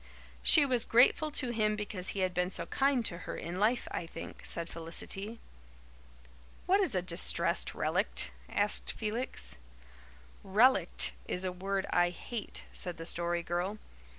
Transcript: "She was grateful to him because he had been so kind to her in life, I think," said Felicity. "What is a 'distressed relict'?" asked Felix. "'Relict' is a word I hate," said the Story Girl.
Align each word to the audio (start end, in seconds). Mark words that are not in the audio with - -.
"She 0.41 0.65
was 0.65 0.83
grateful 0.83 1.29
to 1.29 1.51
him 1.51 1.75
because 1.75 2.07
he 2.07 2.21
had 2.21 2.33
been 2.33 2.49
so 2.49 2.65
kind 2.65 3.05
to 3.05 3.19
her 3.19 3.37
in 3.37 3.59
life, 3.59 3.87
I 3.91 4.07
think," 4.07 4.43
said 4.43 4.67
Felicity. 4.67 5.39
"What 6.65 6.81
is 6.81 6.95
a 6.95 7.03
'distressed 7.03 7.75
relict'?" 7.75 8.31
asked 8.49 8.93
Felix. 8.93 9.57
"'Relict' 10.43 11.11
is 11.27 11.45
a 11.45 11.51
word 11.51 11.85
I 11.91 12.09
hate," 12.09 12.63
said 12.73 12.97
the 12.97 13.05
Story 13.05 13.43
Girl. 13.43 13.77